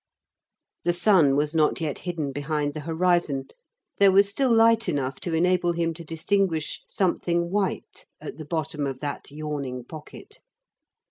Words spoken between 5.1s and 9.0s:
to enable him to distinguish something white at the bottom of